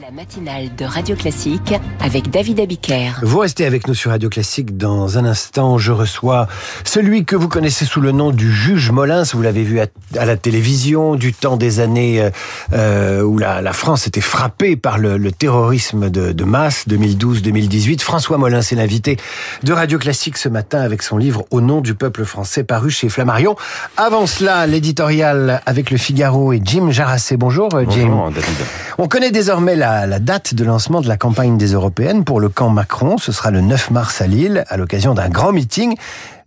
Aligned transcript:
La 0.00 0.10
matinale 0.12 0.74
de 0.76 0.84
Radio 0.84 1.16
Classique 1.16 1.74
avec 2.00 2.30
David 2.30 2.60
Abiker. 2.60 3.20
Vous 3.22 3.38
restez 3.38 3.64
avec 3.64 3.88
nous 3.88 3.94
sur 3.94 4.10
Radio 4.12 4.28
Classique. 4.28 4.76
Dans 4.76 5.18
un 5.18 5.24
instant, 5.24 5.78
je 5.78 5.90
reçois 5.90 6.46
celui 6.84 7.24
que 7.24 7.34
vous 7.34 7.48
connaissez 7.48 7.84
sous 7.84 8.00
le 8.00 8.12
nom 8.12 8.30
du 8.30 8.52
juge 8.52 8.90
Molins. 8.92 9.24
Vous 9.32 9.42
l'avez 9.42 9.64
vu 9.64 9.80
à, 9.80 9.86
à, 10.16 10.24
la 10.24 10.36
télévision 10.36 11.16
du 11.16 11.32
temps 11.32 11.56
des 11.56 11.80
années 11.80 12.30
euh, 12.72 13.22
où 13.22 13.38
la, 13.38 13.60
la, 13.60 13.72
France 13.72 14.06
était 14.06 14.20
frappée 14.20 14.76
par 14.76 14.98
le, 14.98 15.16
le 15.16 15.32
terrorisme 15.32 16.10
de, 16.10 16.32
de 16.32 16.44
masse, 16.44 16.86
2012-2018. 16.88 18.00
François 18.00 18.38
Molins 18.38 18.60
est 18.60 18.76
l'invité 18.76 19.16
de 19.64 19.72
Radio 19.72 19.98
Classique 19.98 20.36
ce 20.36 20.48
matin 20.48 20.80
avec 20.80 21.02
son 21.02 21.16
livre 21.16 21.44
Au 21.50 21.60
nom 21.60 21.80
du 21.80 21.94
peuple 21.94 22.24
français 22.24 22.62
paru 22.62 22.90
chez 22.90 23.08
Flammarion. 23.08 23.56
Avant 23.96 24.26
cela, 24.26 24.66
l'éditorial 24.66 25.62
avec 25.66 25.90
le 25.90 25.96
Figaro 25.96 26.52
et 26.52 26.60
Jim 26.62 26.90
Jarassé. 26.90 27.36
Bonjour, 27.36 27.70
Jim. 27.88 28.08
Bonjour, 28.08 28.30
David. 28.30 28.66
On 28.98 29.08
connaît 29.08 29.30
désormais 29.30 29.74
la 29.74 29.87
la, 30.06 30.18
date 30.18 30.54
de 30.54 30.64
lancement 30.64 31.00
de 31.00 31.08
la 31.08 31.16
campagne 31.16 31.56
des 31.56 31.72
européennes 31.72 32.24
pour 32.24 32.40
le 32.40 32.48
camp 32.48 32.70
Macron. 32.70 33.18
Ce 33.18 33.32
sera 33.32 33.50
le 33.50 33.60
9 33.60 33.90
mars 33.90 34.20
à 34.20 34.26
Lille, 34.26 34.64
à 34.68 34.76
l'occasion 34.76 35.14
d'un 35.14 35.28
grand 35.28 35.52
meeting 35.52 35.96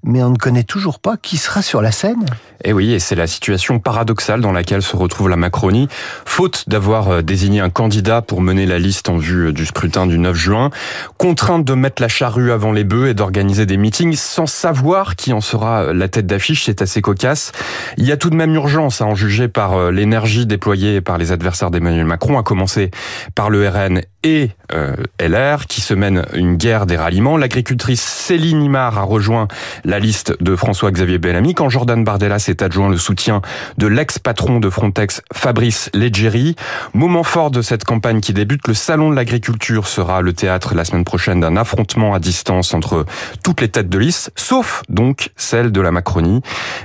mais 0.04 0.24
on 0.24 0.32
ne 0.32 0.38
connaît 0.38 0.64
toujours 0.64 1.00
pas 1.00 1.18
qui 1.18 1.38
sera 1.38 1.62
sur 1.62 1.82
la 1.82 1.92
scène. 1.92 2.26
Et 2.64 2.70
eh 2.70 2.74
oui, 2.74 2.94
et 2.94 3.00
c'est 3.00 3.16
la 3.16 3.26
situation 3.26 3.80
paradoxale 3.80 4.40
dans 4.42 4.52
laquelle 4.52 4.84
se 4.84 4.96
retrouve 4.96 5.30
la 5.30 5.36
Macronie, 5.36 5.88
faute 6.26 6.66
d'avoir 6.68 7.24
désigné 7.24 7.60
un 7.60 7.72
candidat 7.72 8.22
pour 8.22 8.42
mener 8.42 8.68
la 8.68 8.78
liste 8.78 9.10
en 9.10 9.18
vue 9.18 9.52
du 9.52 9.66
scrutin 9.66 10.06
du 10.06 10.20
9 10.20 10.36
juin, 10.36 10.70
contrainte 11.18 11.66
de 11.66 11.74
mettre 11.74 12.02
la 12.02 12.08
charrue 12.08 12.52
avant 12.52 12.72
les 12.72 12.84
bœufs 12.84 13.10
et 13.10 13.14
d'organiser 13.16 13.66
des 13.66 13.78
meetings 13.78 14.16
sans 14.16 14.46
savoir 14.46 15.16
qui 15.16 15.34
en 15.34 15.42
sera 15.42 15.92
la 15.92 16.08
tête 16.08 16.28
d'affiche, 16.28 16.66
c'est 16.66 16.84
assez 16.84 17.02
cocasse. 17.02 17.52
Il 17.98 18.06
y 18.06 18.12
a 18.12 18.18
tout 18.18 18.30
de 18.30 18.36
même 18.36 18.54
urgence 18.54 19.02
à 19.02 19.06
en 19.06 19.16
juger 19.16 19.48
par 19.48 19.92
l'énergie 19.92 20.46
déployée 20.46 21.02
par 21.02 21.18
les 21.18 21.32
adversaires 21.32 21.72
d'Emmanuel 21.72 22.06
Macron, 22.06 22.38
à 22.38 22.44
commencer 22.44 22.92
par 23.34 23.50
le 23.50 23.68
RN 23.68 24.02
et 24.24 24.52
euh, 24.74 24.96
LR, 25.20 25.66
qui 25.68 25.82
se 25.82 25.94
mènent 25.94 26.26
une 26.34 26.56
guerre 26.56 26.86
des 26.86 26.96
ralliements. 26.96 27.38
L'agricultrice 27.38 28.02
Céline 28.02 28.62
Imar 28.62 28.98
a 28.98 29.04
rejoint 29.04 29.48
la 29.84 30.00
liste 30.00 30.36
de 30.42 30.56
François-Xavier 30.56 31.18
Bellamy 31.18 31.54
quand 31.54 31.70
Jordan 31.70 32.04
Bardella 32.04 32.40
s'est 32.40 32.64
adjoint 32.64 32.90
le 32.90 32.98
soutien 32.98 33.42
de 33.78 33.88
l'ex-patron 33.88 34.60
de 34.60 34.70
Frontex, 34.70 35.22
Fabrice 35.34 35.90
Leggeri. 35.94 36.56
Moment 36.94 37.24
fort 37.24 37.52
de 37.52 37.62
cette 37.62 37.84
campagne 37.84 38.22
qui 38.22 38.34
débute, 38.34 38.68
le 38.68 38.74
salon 38.74 39.10
de 39.10 39.16
l'agriculture 39.16 39.88
sera 39.88 40.22
le 40.22 40.34
théâtre 40.34 40.76
la 40.76 40.86
semaine 40.86 41.04
prochaine 41.04 41.40
d'un 41.40 41.58
affrontement 41.58 42.14
à 42.14 42.20
distance 42.20 42.74
entre 42.74 43.06
toutes 43.44 43.62
les 43.62 43.70
têtes 43.70 43.90
de 43.90 43.98
liste, 43.98 44.32
sauf 44.36 44.84
donc 44.88 45.32
celle 45.36 45.72
de 45.72 45.82
la 45.82 45.92
Macronie. 45.92 46.42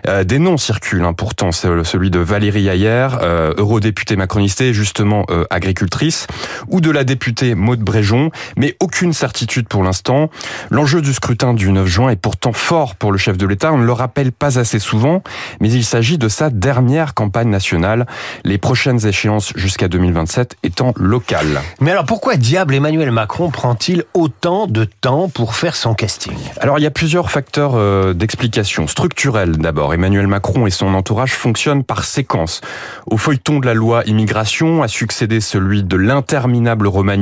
Euh, 0.08 0.24
des 0.24 0.38
noms 0.38 0.56
circulent, 0.56 1.04
hein, 1.04 1.12
pourtant, 1.12 1.52
celui 1.52 2.10
de 2.10 2.18
Valérie 2.18 2.68
Ayer, 2.68 3.08
euh, 3.22 3.52
eurodéputée 3.58 4.16
macroniste 4.16 4.60
et 4.62 4.72
justement 4.72 5.26
euh, 5.30 5.44
agricultrice, 5.50 6.26
ou 6.68 6.80
de 6.80 6.90
la 6.90 7.04
députée 7.04 7.25
Maude 7.54 7.80
Bréjon, 7.80 8.30
mais 8.56 8.76
aucune 8.80 9.12
certitude 9.12 9.68
pour 9.68 9.82
l'instant. 9.82 10.30
L'enjeu 10.70 11.02
du 11.02 11.12
scrutin 11.12 11.54
du 11.54 11.72
9 11.72 11.86
juin 11.86 12.10
est 12.10 12.20
pourtant 12.20 12.52
fort 12.52 12.94
pour 12.94 13.10
le 13.10 13.18
chef 13.18 13.36
de 13.36 13.46
l'État, 13.46 13.72
on 13.72 13.78
ne 13.78 13.84
le 13.84 13.92
rappelle 13.92 14.32
pas 14.32 14.58
assez 14.58 14.78
souvent, 14.78 15.22
mais 15.60 15.70
il 15.70 15.84
s'agit 15.84 16.18
de 16.18 16.28
sa 16.28 16.50
dernière 16.50 17.14
campagne 17.14 17.48
nationale, 17.48 18.06
les 18.44 18.58
prochaines 18.58 19.04
échéances 19.06 19.52
jusqu'à 19.56 19.88
2027 19.88 20.56
étant 20.62 20.92
locales. 20.96 21.60
Mais 21.80 21.90
alors 21.90 22.04
pourquoi 22.04 22.36
diable 22.36 22.74
Emmanuel 22.74 23.10
Macron 23.10 23.50
prend-il 23.50 24.04
autant 24.14 24.66
de 24.66 24.84
temps 24.84 25.28
pour 25.28 25.56
faire 25.56 25.74
son 25.74 25.94
casting? 25.94 26.36
Alors 26.60 26.78
il 26.78 26.82
y 26.82 26.86
a 26.86 26.92
plusieurs 26.92 27.30
facteurs 27.30 27.72
euh, 27.74 28.14
d'explication. 28.14 28.86
Structurelle 28.86 29.56
d'abord, 29.56 29.94
Emmanuel 29.94 30.28
Macron 30.28 30.66
et 30.66 30.70
son 30.70 30.94
entourage 30.94 31.32
fonctionnent 31.32 31.84
par 31.84 32.04
séquence. 32.04 32.60
Au 33.06 33.16
feuilleton 33.16 33.58
de 33.58 33.66
la 33.66 33.74
loi 33.74 34.04
immigration 34.06 34.82
a 34.82 34.88
succédé 34.88 35.40
celui 35.40 35.82
de 35.82 35.96
l'interminable 35.96 36.86
remaniement 36.86 37.15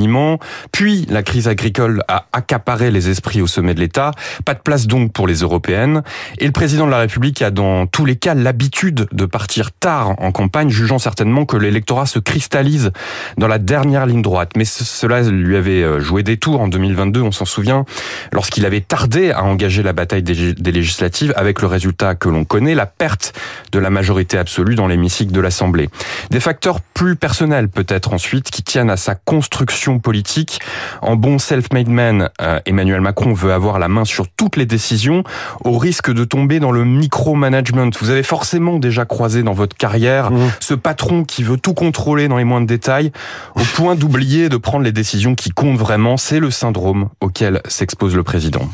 puis 0.71 1.05
la 1.09 1.23
crise 1.23 1.47
agricole 1.47 2.01
a 2.07 2.25
accaparé 2.33 2.91
les 2.91 3.09
esprits 3.09 3.41
au 3.41 3.47
sommet 3.47 3.73
de 3.73 3.79
l'État. 3.79 4.11
Pas 4.45 4.53
de 4.53 4.59
place 4.59 4.87
donc 4.87 5.11
pour 5.11 5.27
les 5.27 5.39
européennes. 5.39 6.03
Et 6.37 6.45
le 6.45 6.51
président 6.51 6.85
de 6.85 6.91
la 6.91 6.99
République 6.99 7.41
a 7.41 7.51
dans 7.51 7.87
tous 7.87 8.05
les 8.05 8.15
cas 8.15 8.33
l'habitude 8.33 9.07
de 9.11 9.25
partir 9.25 9.71
tard 9.71 10.15
en 10.19 10.31
campagne, 10.31 10.69
jugeant 10.69 10.99
certainement 10.99 11.45
que 11.45 11.57
l'électorat 11.57 12.05
se 12.05 12.19
cristallise 12.19 12.91
dans 13.37 13.47
la 13.47 13.57
dernière 13.57 14.05
ligne 14.05 14.21
droite. 14.21 14.51
Mais 14.55 14.65
cela 14.65 15.21
lui 15.21 15.55
avait 15.55 15.83
euh, 15.83 15.99
joué 15.99 16.23
des 16.23 16.37
tours 16.37 16.61
en 16.61 16.67
2022, 16.67 17.21
on 17.21 17.31
s'en 17.31 17.45
souvient, 17.45 17.85
lorsqu'il 18.31 18.65
avait 18.65 18.81
tardé 18.81 19.31
à 19.31 19.43
engager 19.43 19.83
la 19.83 19.93
bataille 19.93 20.23
des 20.23 20.71
législatives 20.71 21.33
avec 21.35 21.61
le 21.61 21.67
résultat 21.67 22.15
que 22.15 22.29
l'on 22.29 22.45
connaît, 22.45 22.75
la 22.75 22.85
perte 22.85 23.33
de 23.71 23.79
la 23.79 23.89
majorité 23.89 24.37
absolue 24.37 24.75
dans 24.75 24.87
l'hémicycle 24.87 25.31
de 25.31 25.41
l'Assemblée. 25.41 25.89
Des 26.31 26.39
facteurs 26.39 26.81
plus 26.81 27.15
personnels 27.15 27.69
peut-être 27.69 28.13
ensuite 28.13 28.49
qui 28.49 28.63
tiennent 28.63 28.89
à 28.89 28.97
sa 28.97 29.15
construction 29.15 29.84
politique. 29.99 30.59
En 31.01 31.15
bon 31.15 31.39
self-made 31.39 31.87
man, 31.87 32.29
euh, 32.41 32.59
Emmanuel 32.65 33.01
Macron 33.01 33.33
veut 33.33 33.53
avoir 33.53 33.79
la 33.79 33.87
main 33.87 34.05
sur 34.05 34.27
toutes 34.27 34.57
les 34.57 34.65
décisions 34.65 35.23
au 35.63 35.77
risque 35.77 36.11
de 36.11 36.23
tomber 36.23 36.59
dans 36.59 36.71
le 36.71 36.85
micro-management. 36.85 37.95
Vous 37.99 38.09
avez 38.09 38.23
forcément 38.23 38.77
déjà 38.77 39.05
croisé 39.05 39.43
dans 39.43 39.53
votre 39.53 39.77
carrière 39.77 40.31
mmh. 40.31 40.51
ce 40.59 40.73
patron 40.73 41.23
qui 41.23 41.43
veut 41.43 41.57
tout 41.57 41.73
contrôler 41.73 42.27
dans 42.27 42.37
les 42.37 42.43
moindres 42.43 42.67
détails 42.67 43.11
au 43.55 43.61
point 43.75 43.95
d'oublier 43.95 44.49
de 44.49 44.57
prendre 44.57 44.83
les 44.83 44.91
décisions 44.91 45.35
qui 45.35 45.51
comptent 45.51 45.77
vraiment. 45.77 46.17
C'est 46.17 46.39
le 46.39 46.51
syndrome 46.51 47.09
auquel 47.21 47.61
s'expose 47.67 48.15
le 48.15 48.23
président. 48.23 48.67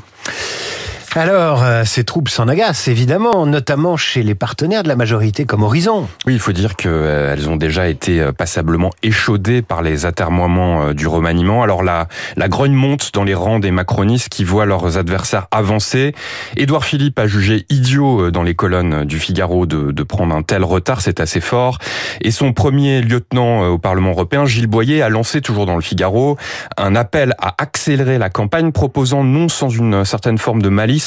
Alors, 1.13 1.61
euh, 1.61 1.83
ces 1.83 2.05
troupes 2.05 2.29
s'en 2.29 2.47
agacent, 2.47 2.87
évidemment, 2.87 3.45
notamment 3.45 3.97
chez 3.97 4.23
les 4.23 4.33
partenaires 4.33 4.81
de 4.81 4.87
la 4.87 4.95
majorité 4.95 5.43
comme 5.43 5.61
Horizon. 5.61 6.07
Oui, 6.25 6.33
il 6.33 6.39
faut 6.39 6.53
dire 6.53 6.77
qu'elles 6.77 6.89
euh, 6.93 7.47
ont 7.49 7.57
déjà 7.57 7.89
été 7.89 8.21
euh, 8.21 8.31
passablement 8.31 8.91
échaudées 9.03 9.61
par 9.61 9.81
les 9.81 10.05
atermoiements 10.05 10.93
du 10.93 11.07
remaniement. 11.07 11.63
Alors 11.63 11.83
la, 11.83 12.07
la 12.37 12.47
grogne 12.47 12.71
monte 12.71 13.11
dans 13.13 13.25
les 13.25 13.33
rangs 13.33 13.59
des 13.59 13.71
macronistes 13.71 14.29
qui 14.29 14.45
voient 14.45 14.65
leurs 14.65 14.97
adversaires 14.97 15.47
avancer. 15.51 16.15
Édouard 16.55 16.85
Philippe 16.85 17.19
a 17.19 17.27
jugé 17.27 17.65
idiot 17.69 18.31
dans 18.31 18.43
les 18.43 18.55
colonnes 18.55 19.03
du 19.03 19.19
Figaro 19.19 19.65
de 19.65 20.03
prendre 20.03 20.33
un 20.33 20.43
tel 20.43 20.63
retard, 20.63 21.01
c'est 21.01 21.19
assez 21.19 21.41
fort. 21.41 21.79
Et 22.21 22.31
son 22.31 22.53
premier 22.53 23.01
lieutenant 23.01 23.67
au 23.67 23.77
Parlement 23.77 24.11
européen, 24.11 24.45
Gilles 24.45 24.67
Boyer, 24.67 25.01
a 25.01 25.09
lancé, 25.09 25.41
toujours 25.41 25.65
dans 25.65 25.75
le 25.75 25.81
Figaro, 25.81 26.37
un 26.77 26.95
appel 26.95 27.35
à 27.37 27.55
accélérer 27.57 28.17
la 28.17 28.29
campagne, 28.29 28.71
proposant 28.71 29.25
non 29.25 29.49
sans 29.49 29.69
une 29.69 30.05
certaine 30.05 30.37
forme 30.37 30.61
de 30.61 30.69
malice 30.69 31.00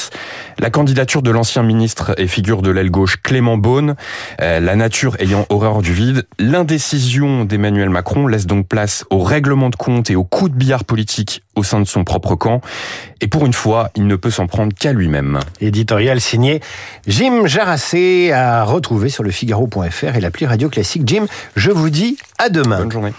la 0.58 0.70
candidature 0.70 1.22
de 1.22 1.30
l'ancien 1.30 1.62
ministre 1.62 2.14
et 2.18 2.26
figure 2.26 2.62
de 2.62 2.70
l'aile 2.70 2.90
gauche 2.90 3.16
Clément 3.22 3.56
Beaune, 3.56 3.94
euh, 4.40 4.60
la 4.60 4.76
nature 4.76 5.16
ayant 5.20 5.46
horreur 5.48 5.82
du 5.82 5.92
vide, 5.92 6.26
l'indécision 6.38 7.44
d'Emmanuel 7.44 7.90
Macron 7.90 8.26
laisse 8.26 8.46
donc 8.46 8.68
place 8.68 9.04
au 9.10 9.20
règlement 9.20 9.70
de 9.70 9.76
compte 9.76 10.10
et 10.10 10.16
au 10.16 10.24
coup 10.24 10.48
de 10.48 10.54
billard 10.54 10.84
politique 10.84 11.43
au 11.56 11.62
sein 11.62 11.80
de 11.80 11.86
son 11.86 12.04
propre 12.04 12.34
camp. 12.34 12.60
Et 13.20 13.28
pour 13.28 13.46
une 13.46 13.52
fois, 13.52 13.90
il 13.96 14.06
ne 14.06 14.16
peut 14.16 14.30
s'en 14.30 14.46
prendre 14.46 14.74
qu'à 14.78 14.92
lui-même. 14.92 15.40
Éditorial 15.60 16.20
signé 16.20 16.60
Jim 17.06 17.46
Jarassé 17.46 18.32
à 18.32 18.64
retrouver 18.64 19.08
sur 19.08 19.22
le 19.22 19.30
Figaro.fr 19.30 20.16
et 20.16 20.20
l'appli 20.20 20.46
Radio 20.46 20.68
Classique. 20.68 21.02
Jim, 21.06 21.26
je 21.56 21.70
vous 21.70 21.90
dis 21.90 22.18
à 22.38 22.48
demain. 22.48 22.78
Bonne 22.80 22.92
journée. 22.92 23.12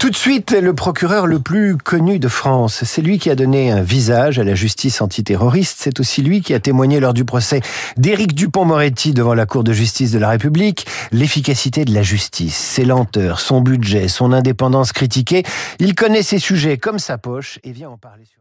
Tout 0.00 0.10
de 0.10 0.16
suite, 0.16 0.52
le 0.52 0.74
procureur 0.74 1.26
le 1.26 1.38
plus 1.38 1.76
connu 1.76 2.18
de 2.18 2.28
France. 2.28 2.82
C'est 2.84 3.02
lui 3.02 3.18
qui 3.18 3.30
a 3.30 3.34
donné 3.34 3.70
un 3.70 3.82
visage 3.82 4.38
à 4.38 4.44
la 4.44 4.54
justice 4.54 5.00
antiterroriste. 5.00 5.78
C'est 5.80 6.00
aussi 6.00 6.22
lui 6.22 6.40
qui 6.40 6.54
a 6.54 6.60
témoigné 6.60 6.98
lors 6.98 7.14
du 7.14 7.24
procès 7.24 7.60
d'Éric 7.96 8.34
Dupont-Moretti 8.34 9.12
devant 9.12 9.34
la 9.34 9.46
Cour 9.46 9.64
de 9.64 9.72
justice 9.72 10.10
de 10.10 10.18
la 10.18 10.30
République. 10.30 10.86
L'efficacité 11.12 11.84
de 11.84 11.94
la 11.94 12.02
justice, 12.02 12.56
ses 12.56 12.84
lenteurs, 12.84 13.40
son 13.40 13.60
budget, 13.60 14.08
son 14.08 14.32
indépendance 14.32 14.92
critiquée. 14.92 15.42
Il 15.78 15.94
connaît 15.94 16.22
ces 16.22 16.38
sujets 16.38 16.78
comme 16.78 16.98
sa 16.98 17.18
poche 17.18 17.58
et 17.64 17.72
vient 17.72 17.81
en 17.90 17.98
parler 17.98 18.24
sur 18.24 18.40